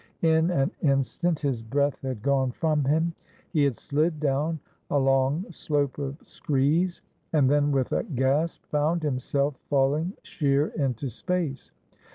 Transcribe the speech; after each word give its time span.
In 0.23 0.49
an 0.49 0.71
instant 0.81 1.41
his 1.41 1.61
breath 1.61 2.01
had 2.01 2.23
gone 2.23 2.49
from 2.53 2.85
him. 2.85 3.13
He 3.53 3.63
had 3.65 3.77
slid 3.77 4.19
down 4.19 4.59
a 4.89 4.97
long 4.97 5.45
slope 5.51 5.99
of 5.99 6.17
screes, 6.27 7.03
and 7.33 7.47
then 7.47 7.71
with 7.71 7.91
a 7.91 8.01
gasp 8.03 8.65
found 8.65 9.03
himself 9.03 9.57
falling 9.69 10.13
sheer 10.23 10.69
into 10.69 11.07
space. 11.07 11.71